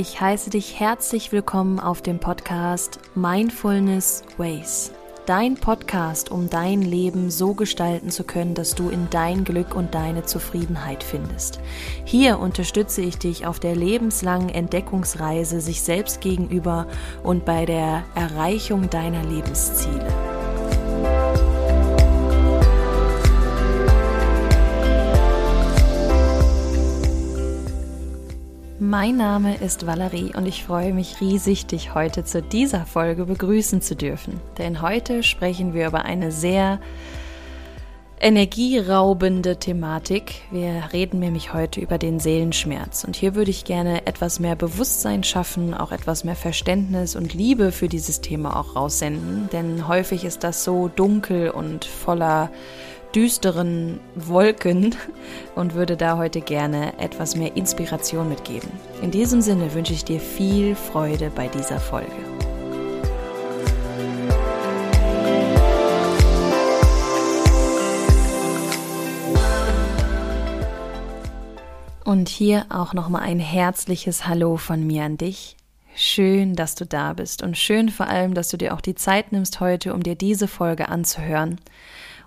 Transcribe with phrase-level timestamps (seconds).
[0.00, 4.92] Ich heiße dich herzlich willkommen auf dem Podcast Mindfulness Ways.
[5.26, 9.94] Dein Podcast, um dein Leben so gestalten zu können, dass du in dein Glück und
[9.94, 11.60] deine Zufriedenheit findest.
[12.06, 16.86] Hier unterstütze ich dich auf der lebenslangen Entdeckungsreise sich selbst gegenüber
[17.22, 20.29] und bei der Erreichung deiner Lebensziele.
[28.82, 33.82] Mein Name ist Valerie und ich freue mich riesig, dich heute zu dieser Folge begrüßen
[33.82, 34.40] zu dürfen.
[34.56, 36.80] Denn heute sprechen wir über eine sehr
[38.20, 40.36] energieraubende Thematik.
[40.50, 43.04] Wir reden nämlich heute über den Seelenschmerz.
[43.04, 47.72] Und hier würde ich gerne etwas mehr Bewusstsein schaffen, auch etwas mehr Verständnis und Liebe
[47.72, 49.50] für dieses Thema auch raussenden.
[49.52, 52.50] Denn häufig ist das so dunkel und voller
[53.14, 54.94] düsteren Wolken
[55.54, 58.70] und würde da heute gerne etwas mehr Inspiration mitgeben.
[59.02, 62.10] In diesem Sinne wünsche ich dir viel Freude bei dieser Folge.
[72.04, 75.56] Und hier auch nochmal ein herzliches Hallo von mir an dich.
[75.94, 79.32] Schön, dass du da bist und schön vor allem, dass du dir auch die Zeit
[79.32, 81.60] nimmst heute, um dir diese Folge anzuhören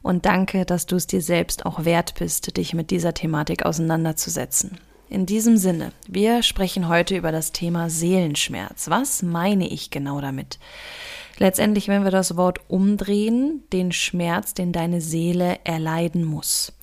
[0.03, 4.77] und danke, dass du es dir selbst auch wert bist, dich mit dieser Thematik auseinanderzusetzen.
[5.09, 8.89] In diesem Sinne, wir sprechen heute über das Thema Seelenschmerz.
[8.89, 10.59] Was meine ich genau damit?
[11.37, 16.73] Letztendlich, wenn wir das Wort umdrehen, den Schmerz, den deine Seele erleiden muss.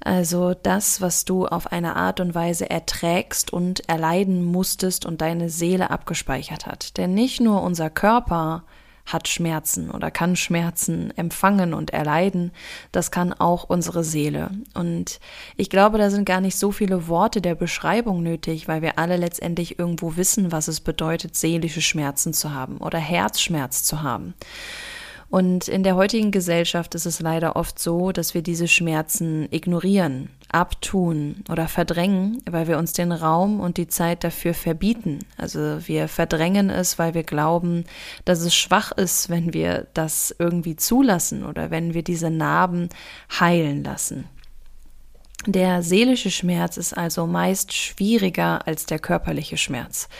[0.00, 5.50] Also das, was du auf eine Art und Weise erträgst und erleiden musstest und deine
[5.50, 6.96] Seele abgespeichert hat.
[6.96, 8.64] Denn nicht nur unser Körper
[9.06, 12.52] hat Schmerzen oder kann Schmerzen empfangen und erleiden,
[12.92, 14.50] das kann auch unsere Seele.
[14.74, 15.20] Und
[15.56, 19.16] ich glaube, da sind gar nicht so viele Worte der Beschreibung nötig, weil wir alle
[19.16, 24.34] letztendlich irgendwo wissen, was es bedeutet, seelische Schmerzen zu haben oder Herzschmerz zu haben.
[25.30, 30.28] Und in der heutigen Gesellschaft ist es leider oft so, dass wir diese Schmerzen ignorieren,
[30.48, 35.20] abtun oder verdrängen, weil wir uns den Raum und die Zeit dafür verbieten.
[35.36, 37.84] Also wir verdrängen es, weil wir glauben,
[38.24, 42.88] dass es schwach ist, wenn wir das irgendwie zulassen oder wenn wir diese Narben
[43.38, 44.24] heilen lassen.
[45.46, 50.10] Der seelische Schmerz ist also meist schwieriger als der körperliche Schmerz.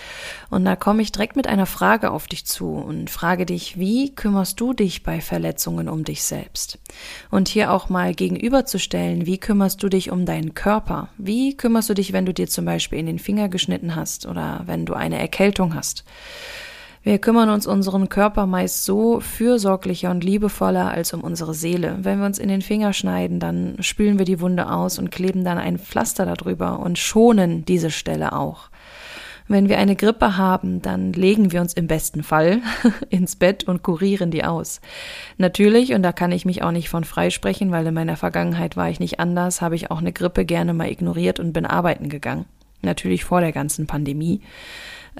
[0.49, 4.15] Und da komme ich direkt mit einer Frage auf dich zu und frage dich, wie
[4.15, 6.79] kümmerst du dich bei Verletzungen um dich selbst?
[7.31, 11.11] Und hier auch mal gegenüberzustellen, wie kümmerst du dich um deinen Körper?
[11.19, 14.63] Wie kümmerst du dich, wenn du dir zum Beispiel in den Finger geschnitten hast oder
[14.65, 16.05] wenn du eine Erkältung hast?
[17.03, 21.97] Wir kümmern uns unseren Körper meist so fürsorglicher und liebevoller als um unsere Seele.
[22.03, 25.43] Wenn wir uns in den Finger schneiden, dann spülen wir die Wunde aus und kleben
[25.43, 28.69] dann ein Pflaster darüber und schonen diese Stelle auch.
[29.49, 32.61] Wenn wir eine Grippe haben, dann legen wir uns im besten Fall
[33.09, 34.83] ins Bett und kurieren die aus.
[35.39, 38.91] Natürlich, und da kann ich mich auch nicht von freisprechen, weil in meiner Vergangenheit war
[38.91, 42.45] ich nicht anders, habe ich auch eine Grippe gerne mal ignoriert und bin arbeiten gegangen.
[42.83, 44.43] Natürlich vor der ganzen Pandemie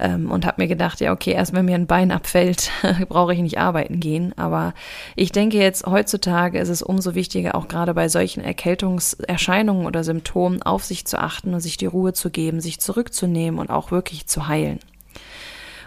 [0.01, 2.69] ähm, und habe mir gedacht, ja, okay, erst wenn mir ein Bein abfällt,
[3.07, 4.33] brauche ich nicht arbeiten gehen.
[4.37, 4.73] Aber
[5.15, 10.61] ich denke jetzt, heutzutage ist es umso wichtiger, auch gerade bei solchen Erkältungserscheinungen oder Symptomen
[10.61, 14.27] auf sich zu achten und sich die Ruhe zu geben, sich zurückzunehmen und auch wirklich
[14.27, 14.79] zu heilen.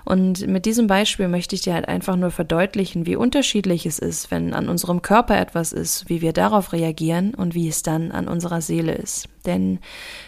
[0.04, 4.30] Und mit diesem Beispiel möchte ich dir halt einfach nur verdeutlichen, wie unterschiedlich es ist,
[4.30, 8.28] wenn an unserem Körper etwas ist, wie wir darauf reagieren und wie es dann an
[8.28, 9.28] unserer Seele ist.
[9.46, 9.78] Denn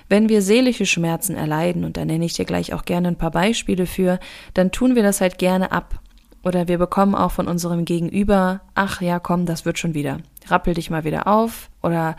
[0.09, 3.31] wenn wir seelische Schmerzen erleiden, und da nenne ich dir gleich auch gerne ein paar
[3.31, 4.19] Beispiele für,
[4.55, 6.01] dann tun wir das halt gerne ab.
[6.43, 10.19] Oder wir bekommen auch von unserem Gegenüber, ach ja, komm, das wird schon wieder.
[10.47, 11.71] Rappel dich mal wieder auf.
[11.83, 12.17] Oder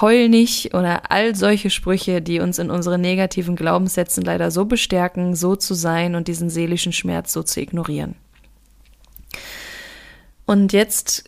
[0.00, 5.34] heul nicht oder all solche Sprüche, die uns in unseren negativen Glaubenssätzen leider so bestärken,
[5.34, 8.14] so zu sein und diesen seelischen Schmerz so zu ignorieren.
[10.46, 11.24] Und jetzt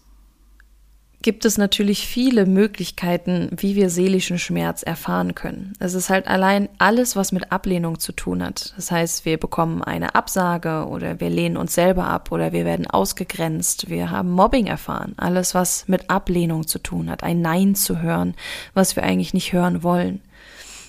[1.22, 5.74] gibt es natürlich viele Möglichkeiten, wie wir seelischen Schmerz erfahren können.
[5.78, 8.72] Es ist halt allein alles, was mit Ablehnung zu tun hat.
[8.76, 12.86] Das heißt, wir bekommen eine Absage oder wir lehnen uns selber ab oder wir werden
[12.86, 13.90] ausgegrenzt.
[13.90, 15.14] Wir haben Mobbing erfahren.
[15.18, 17.22] Alles, was mit Ablehnung zu tun hat.
[17.22, 18.34] Ein Nein zu hören,
[18.72, 20.20] was wir eigentlich nicht hören wollen.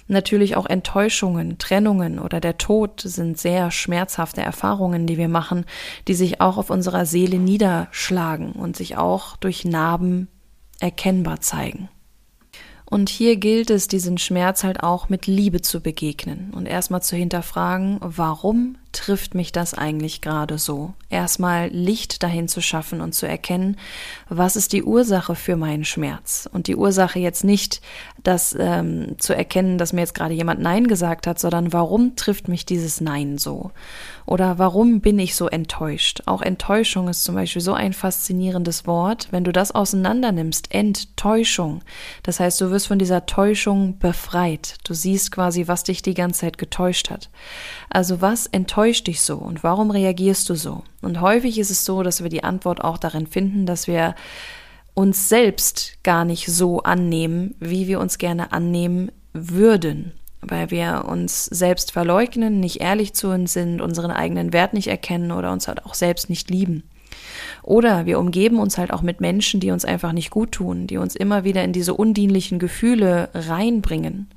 [0.07, 5.65] Natürlich auch Enttäuschungen, Trennungen oder der Tod sind sehr schmerzhafte Erfahrungen, die wir machen,
[6.07, 10.27] die sich auch auf unserer Seele niederschlagen und sich auch durch Narben
[10.80, 11.89] erkennbar zeigen.
[12.86, 17.15] Und hier gilt es, diesen Schmerz halt auch mit Liebe zu begegnen und erstmal zu
[17.15, 20.94] hinterfragen, warum trifft mich das eigentlich gerade so?
[21.10, 23.78] Erstmal Licht dahin zu schaffen und zu erkennen,
[24.30, 26.50] was ist die Ursache für meinen Schmerz?
[26.52, 27.82] Und die Ursache jetzt nicht,
[28.24, 32.48] das ähm, zu erkennen, dass mir jetzt gerade jemand Nein gesagt hat, sondern warum trifft
[32.48, 33.72] mich dieses Nein so?
[34.26, 36.22] Oder warum bin ich so enttäuscht?
[36.26, 39.28] Auch Enttäuschung ist zum Beispiel so ein faszinierendes Wort.
[39.32, 41.82] Wenn du das auseinander nimmst, Enttäuschung.
[42.24, 44.76] Das heißt, du wirst von dieser Täuschung befreit.
[44.84, 47.30] Du siehst quasi, was dich die ganze Zeit getäuscht hat.
[47.90, 50.83] Also was enttäuscht dich so und warum reagierst du so?
[51.01, 54.16] Und häufig ist es so, dass wir die Antwort auch darin finden, dass wir
[54.94, 61.45] uns selbst gar nicht so annehmen, wie wir uns gerne annehmen würden weil wir uns
[61.45, 65.86] selbst verleugnen, nicht ehrlich zu uns sind, unseren eigenen Wert nicht erkennen oder uns halt
[65.86, 66.84] auch selbst nicht lieben.
[67.63, 70.98] Oder wir umgeben uns halt auch mit Menschen, die uns einfach nicht gut tun, die
[70.98, 74.30] uns immer wieder in diese undienlichen Gefühle reinbringen.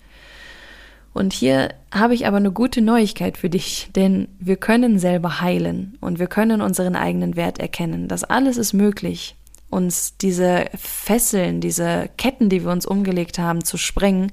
[1.14, 5.96] Und hier habe ich aber eine gute Neuigkeit für dich, denn wir können selber heilen
[6.00, 8.08] und wir können unseren eigenen Wert erkennen.
[8.08, 9.36] Das alles ist möglich,
[9.70, 14.32] uns diese Fesseln, diese Ketten, die wir uns umgelegt haben, zu sprengen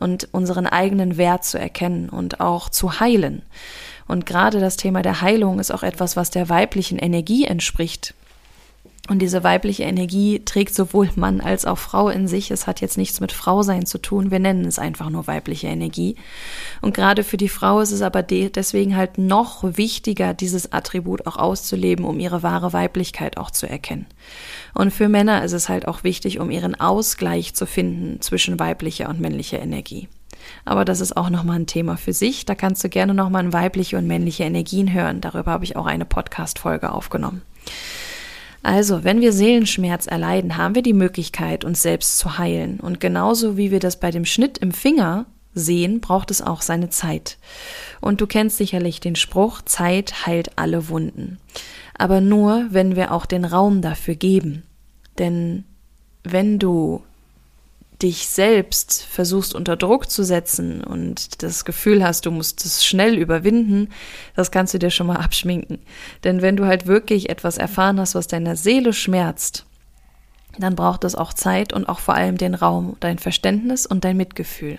[0.00, 3.42] und unseren eigenen Wert zu erkennen und auch zu heilen.
[4.08, 8.14] Und gerade das Thema der Heilung ist auch etwas, was der weiblichen Energie entspricht.
[9.10, 12.52] Und diese weibliche Energie trägt sowohl Mann als auch Frau in sich.
[12.52, 14.30] Es hat jetzt nichts mit Frausein zu tun.
[14.30, 16.14] Wir nennen es einfach nur weibliche Energie.
[16.80, 21.38] Und gerade für die Frau ist es aber deswegen halt noch wichtiger, dieses Attribut auch
[21.38, 24.06] auszuleben, um ihre wahre Weiblichkeit auch zu erkennen.
[24.74, 29.08] Und für Männer ist es halt auch wichtig, um ihren Ausgleich zu finden zwischen weiblicher
[29.08, 30.06] und männlicher Energie.
[30.64, 32.46] Aber das ist auch nochmal ein Thema für sich.
[32.46, 35.20] Da kannst du gerne nochmal weibliche und männliche Energien hören.
[35.20, 37.42] Darüber habe ich auch eine Podcast-Folge aufgenommen.
[38.62, 42.78] Also, wenn wir Seelenschmerz erleiden, haben wir die Möglichkeit, uns selbst zu heilen.
[42.78, 46.90] Und genauso wie wir das bei dem Schnitt im Finger sehen, braucht es auch seine
[46.90, 47.38] Zeit.
[48.00, 51.38] Und du kennst sicherlich den Spruch, Zeit heilt alle Wunden.
[51.96, 54.62] Aber nur, wenn wir auch den Raum dafür geben.
[55.18, 55.64] Denn
[56.22, 57.02] wenn du
[58.02, 63.16] dich selbst versuchst unter Druck zu setzen und das Gefühl hast, du musst es schnell
[63.16, 63.88] überwinden,
[64.36, 65.78] das kannst du dir schon mal abschminken.
[66.24, 69.66] Denn wenn du halt wirklich etwas erfahren hast, was deiner Seele schmerzt,
[70.58, 74.16] dann braucht es auch Zeit und auch vor allem den Raum, dein Verständnis und dein
[74.16, 74.78] Mitgefühl.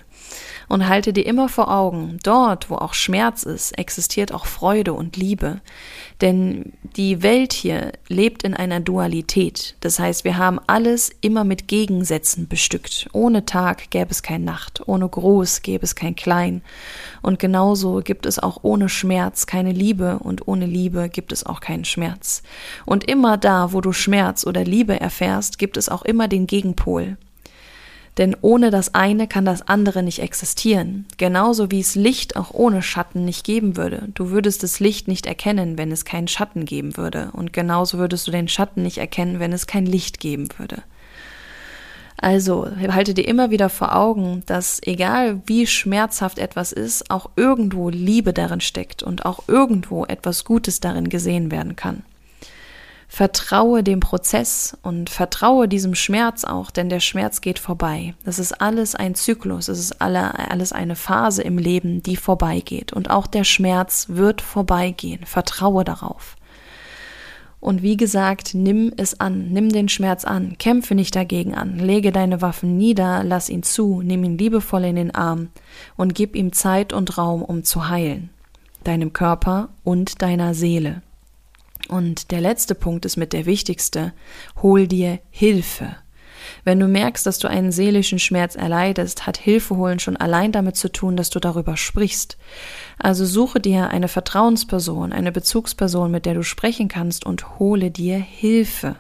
[0.68, 5.18] Und halte dir immer vor Augen, dort, wo auch Schmerz ist, existiert auch Freude und
[5.18, 5.62] Liebe.
[6.22, 9.76] Denn die Welt hier lebt in einer Dualität.
[9.80, 13.10] Das heißt, wir haben alles immer mit Gegensätzen bestückt.
[13.12, 16.62] Ohne Tag gäbe es kein Nacht, ohne Groß gäbe es kein Klein.
[17.22, 21.60] Und genauso gibt es auch ohne Schmerz keine Liebe und ohne Liebe gibt es auch
[21.60, 22.44] keinen Schmerz.
[22.86, 27.18] Und immer da, wo du Schmerz oder Liebe erfährst, gibt es auch immer den Gegenpol.
[28.18, 31.06] Denn ohne das eine kann das andere nicht existieren.
[31.18, 34.10] Genauso wie es Licht auch ohne Schatten nicht geben würde.
[34.14, 37.30] Du würdest das Licht nicht erkennen, wenn es keinen Schatten geben würde.
[37.32, 40.84] Und genauso würdest du den Schatten nicht erkennen, wenn es kein Licht geben würde.
[42.18, 47.90] Also halte dir immer wieder vor Augen, dass egal wie schmerzhaft etwas ist, auch irgendwo
[47.90, 52.04] Liebe darin steckt und auch irgendwo etwas Gutes darin gesehen werden kann.
[53.14, 58.14] Vertraue dem Prozess und vertraue diesem Schmerz auch, denn der Schmerz geht vorbei.
[58.24, 62.94] Das ist alles ein Zyklus, es ist alle, alles eine Phase im Leben, die vorbeigeht.
[62.94, 65.26] Und auch der Schmerz wird vorbeigehen.
[65.26, 66.38] Vertraue darauf.
[67.60, 72.14] Und wie gesagt, nimm es an, nimm den Schmerz an, kämpfe nicht dagegen an, lege
[72.14, 75.50] deine Waffen nieder, lass ihn zu, nimm ihn liebevoll in den Arm
[75.98, 78.30] und gib ihm Zeit und Raum, um zu heilen,
[78.86, 81.02] deinem Körper und deiner Seele.
[81.92, 84.14] Und der letzte Punkt ist mit der wichtigste.
[84.62, 85.98] Hol dir Hilfe.
[86.64, 90.78] Wenn du merkst, dass du einen seelischen Schmerz erleidest, hat Hilfe holen schon allein damit
[90.78, 92.38] zu tun, dass du darüber sprichst.
[92.98, 98.18] Also suche dir eine Vertrauensperson, eine Bezugsperson, mit der du sprechen kannst und hole dir
[98.18, 98.96] Hilfe.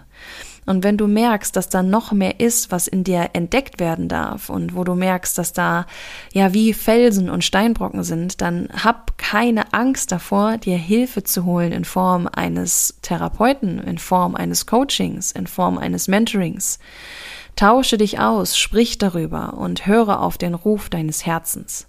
[0.65, 4.50] Und wenn du merkst, dass da noch mehr ist, was in dir entdeckt werden darf
[4.50, 5.88] und wo du merkst, dass da
[6.34, 11.72] ja wie Felsen und Steinbrocken sind, dann hab keine Angst davor, dir Hilfe zu holen
[11.72, 16.77] in Form eines Therapeuten, in Form eines Coachings, in Form eines Mentorings.
[17.56, 21.88] Tausche dich aus, sprich darüber und höre auf den Ruf deines Herzens.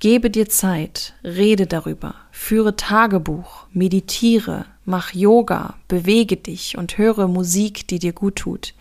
[0.00, 7.86] Gebe dir Zeit, rede darüber, führe Tagebuch, meditiere, mach Yoga, bewege dich und höre Musik,
[7.88, 8.74] die dir gut tut.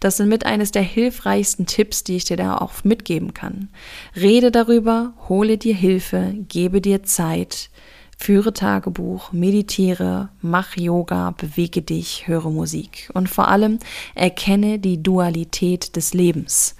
[0.00, 3.68] Das sind mit eines der hilfreichsten Tipps, die ich dir da auch mitgeben kann.
[4.14, 7.70] Rede darüber, hole dir Hilfe, gebe dir Zeit,
[8.16, 13.78] führe Tagebuch, meditiere, mach Yoga, bewege dich, höre Musik und vor allem
[14.14, 16.74] erkenne die Dualität des Lebens.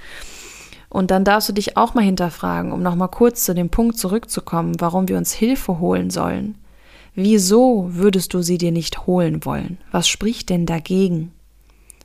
[0.88, 4.76] Und dann darfst du dich auch mal hinterfragen, um nochmal kurz zu dem Punkt zurückzukommen,
[4.78, 6.56] warum wir uns Hilfe holen sollen.
[7.16, 9.78] Wieso würdest du sie dir nicht holen wollen?
[9.90, 11.32] Was spricht denn dagegen?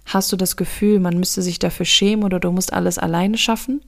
[0.06, 3.82] Hast du das Gefühl, man müsste sich dafür schämen oder du musst alles alleine schaffen?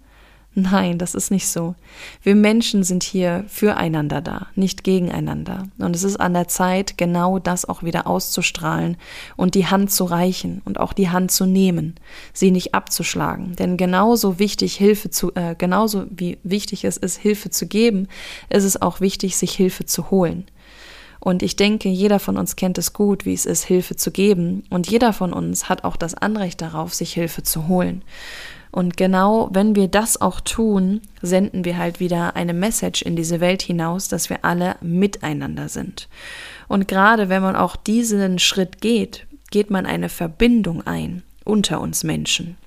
[0.53, 1.75] Nein, das ist nicht so.
[2.22, 5.70] Wir Menschen sind hier füreinander da, nicht gegeneinander.
[5.80, 8.98] Und es ist an der Zeit, genau das auch wieder auszustrahlen
[9.38, 11.96] und die Hand zu reichen und auch die Hand zu nehmen,
[12.34, 13.56] sie nicht abzuschlagen.
[13.56, 18.10] Denn genauso wichtig Hilfe zu, äh, genauso wie wichtig es ist, Hilfe zu geben,
[18.50, 20.46] ist es auch wichtig, sich Hilfe zu holen.
[21.24, 24.65] Und ich denke, jeder von uns kennt es gut, wie es ist, Hilfe zu geben.
[24.70, 28.01] Und jeder von uns hat auch das Anrecht darauf, sich Hilfe zu holen.
[28.72, 33.39] Und genau wenn wir das auch tun, senden wir halt wieder eine Message in diese
[33.39, 36.10] Welt hinaus, dass wir alle miteinander sind.
[36.68, 42.03] Und gerade wenn man auch diesen Schritt geht, geht man eine Verbindung ein unter uns
[42.03, 42.58] Menschen.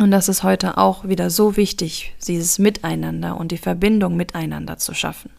[0.00, 4.94] Und das ist heute auch wieder so wichtig, dieses Miteinander und die Verbindung miteinander zu
[4.94, 5.30] schaffen.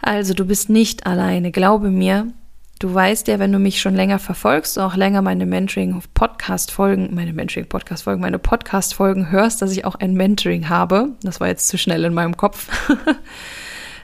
[0.00, 2.32] Also du bist nicht alleine, glaube mir,
[2.80, 8.20] Du weißt ja, wenn du mich schon länger verfolgst, auch länger meine Mentoring-Podcast-Folgen, meine Mentoring-Podcast-Folgen,
[8.20, 11.08] meine Podcast-Folgen hörst, dass ich auch ein Mentoring habe.
[11.22, 12.68] Das war jetzt zu schnell in meinem Kopf.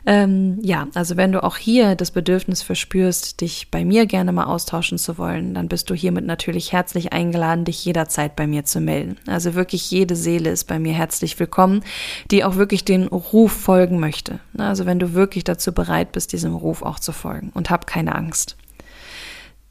[0.06, 4.44] ähm, ja, also wenn du auch hier das Bedürfnis verspürst, dich bei mir gerne mal
[4.44, 8.80] austauschen zu wollen, dann bist du hiermit natürlich herzlich eingeladen, dich jederzeit bei mir zu
[8.80, 9.16] melden.
[9.26, 11.82] Also wirklich jede Seele ist bei mir herzlich willkommen,
[12.30, 14.40] die auch wirklich den Ruf folgen möchte.
[14.58, 18.14] Also wenn du wirklich dazu bereit bist, diesem Ruf auch zu folgen und hab keine
[18.14, 18.56] Angst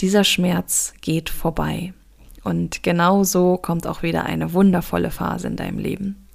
[0.04, 1.94] dieser Schmerz geht vorbei.
[2.44, 6.28] Und genau so kommt auch wieder eine wundervolle Phase in deinem Leben.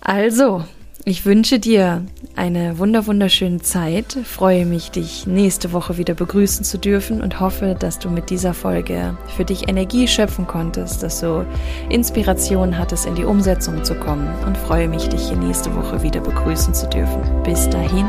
[0.00, 0.64] Also,
[1.04, 2.02] ich wünsche dir
[2.36, 7.76] eine wunder wunderschöne Zeit, freue mich, dich nächste Woche wieder begrüßen zu dürfen und hoffe,
[7.78, 11.44] dass du mit dieser Folge für dich Energie schöpfen konntest, dass du
[11.88, 16.20] Inspiration hattest, in die Umsetzung zu kommen und freue mich, dich hier nächste Woche wieder
[16.20, 17.20] begrüßen zu dürfen.
[17.42, 18.06] Bis dahin,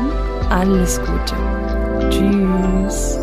[0.50, 1.34] alles Gute.
[2.10, 3.18] Tschüss.